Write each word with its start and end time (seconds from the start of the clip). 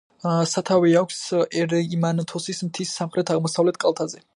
სათავე 0.51 0.93
აქვს 1.01 1.21
ერიმანთოსის 1.65 2.67
მთის 2.71 2.99
სამხრეთ-აღმოსავლეთ 3.01 3.81
კალთაზე. 3.87 4.29